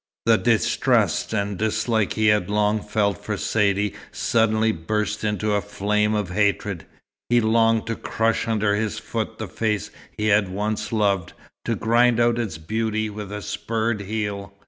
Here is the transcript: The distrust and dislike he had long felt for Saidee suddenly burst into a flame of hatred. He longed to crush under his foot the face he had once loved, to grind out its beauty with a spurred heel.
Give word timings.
The 0.25 0.39
distrust 0.39 1.31
and 1.31 1.59
dislike 1.59 2.13
he 2.13 2.29
had 2.29 2.49
long 2.49 2.81
felt 2.81 3.23
for 3.23 3.37
Saidee 3.37 3.93
suddenly 4.11 4.71
burst 4.71 5.23
into 5.23 5.53
a 5.53 5.61
flame 5.61 6.15
of 6.15 6.31
hatred. 6.31 6.87
He 7.29 7.39
longed 7.39 7.85
to 7.85 7.95
crush 7.95 8.47
under 8.47 8.73
his 8.75 8.97
foot 8.97 9.37
the 9.37 9.47
face 9.47 9.91
he 10.17 10.29
had 10.29 10.49
once 10.49 10.91
loved, 10.91 11.33
to 11.65 11.75
grind 11.75 12.19
out 12.19 12.39
its 12.39 12.57
beauty 12.57 13.11
with 13.11 13.31
a 13.31 13.43
spurred 13.43 14.01
heel. 14.01 14.55